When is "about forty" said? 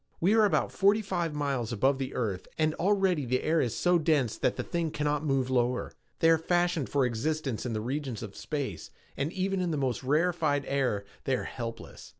0.45-1.03